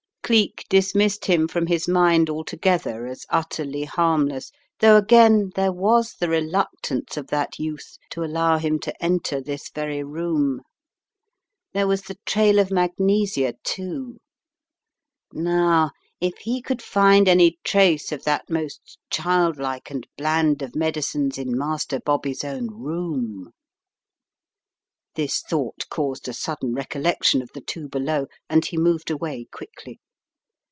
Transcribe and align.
Cleek 0.23 0.65
dismissed 0.69 1.25
him 1.25 1.45
from 1.49 1.67
his 1.67 1.89
mind 1.89 2.29
alto 2.29 2.55
gether 2.55 3.05
as 3.05 3.25
utterly 3.27 3.83
harmless, 3.83 4.49
though 4.79 4.95
again 4.95 5.51
there 5.57 5.73
was 5.73 6.13
the 6.21 6.29
reluctance 6.29 7.17
of 7.17 7.27
that 7.27 7.59
youth 7.59 7.97
to 8.11 8.23
allow 8.23 8.57
him 8.57 8.79
to 8.79 8.93
enter 9.03 9.41
this 9.41 9.69
very 9.75 10.05
room. 10.05 10.61
There 11.73 11.85
was 11.85 12.03
the 12.03 12.17
trail 12.25 12.59
of 12.59 12.71
magnesia, 12.71 13.55
too. 13.65 14.21
Now 15.33 15.91
if 16.21 16.37
he 16.37 16.61
could 16.61 16.81
find 16.81 17.27
any 17.27 17.59
trace 17.65 18.13
of 18.13 18.23
that 18.23 18.49
most 18.49 18.97
child 19.09 19.57
like 19.57 19.91
and 19.91 20.07
bland 20.17 20.61
of 20.61 20.77
medicines 20.77 21.37
in 21.37 21.57
Master 21.57 21.99
Bobby's 21.99 22.45
own 22.45 22.67
room 22.67 23.49
This 25.15 25.41
thought 25.41 25.89
caused 25.89 26.29
a 26.29 26.33
sudden 26.33 26.73
recol 26.73 27.03
lection 27.03 27.41
of 27.41 27.49
the 27.53 27.59
two 27.59 27.89
below 27.89 28.27
and 28.49 28.65
he 28.65 28.77
moved 28.77 29.11
away 29.11 29.47
quickly. 29.51 29.99